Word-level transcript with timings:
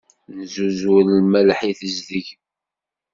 Nezzuzur 0.35 1.05
lmelḥ 1.19 1.59
i 1.69 1.71
tezdeg. 1.79 2.27